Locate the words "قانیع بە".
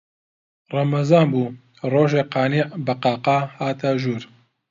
2.33-2.93